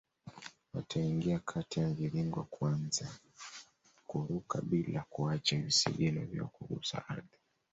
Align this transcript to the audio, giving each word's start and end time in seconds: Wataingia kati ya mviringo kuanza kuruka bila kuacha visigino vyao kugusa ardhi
Wataingia 0.73 1.39
kati 1.39 1.79
ya 1.79 1.87
mviringo 1.89 2.43
kuanza 2.43 3.07
kuruka 4.07 4.61
bila 4.61 5.05
kuacha 5.09 5.57
visigino 5.57 6.25
vyao 6.25 6.47
kugusa 6.47 7.07
ardhi 7.09 7.37